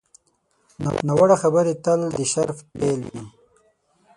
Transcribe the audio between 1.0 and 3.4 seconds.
ناوړه خبرې تل د شر پیل وي